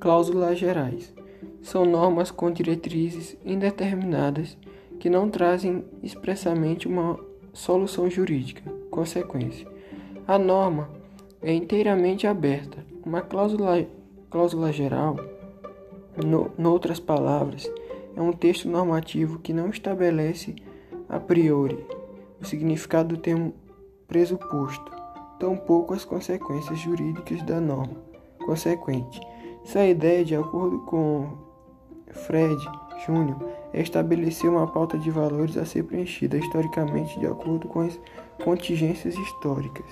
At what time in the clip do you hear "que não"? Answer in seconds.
4.98-5.28, 19.38-19.68